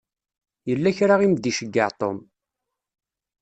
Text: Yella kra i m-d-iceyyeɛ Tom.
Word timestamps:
Yella 0.69 0.91
kra 0.97 1.15
i 1.19 1.27
m-d-iceyyeɛ 1.31 1.89
Tom. 1.99 2.17